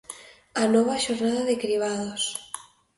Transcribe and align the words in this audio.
E 0.61 0.63
nova 0.73 1.01
xornada 1.05 1.41
de 1.49 1.55
cribados. 1.63 2.23